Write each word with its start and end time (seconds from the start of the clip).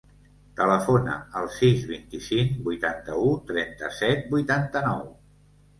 Telefona 0.59 1.17
al 1.41 1.51
sis, 1.57 1.85
vint-i-cinc, 1.91 2.57
vuitanta-u, 2.71 3.31
trenta-set, 3.53 4.29
vuitanta-nou. 4.37 5.11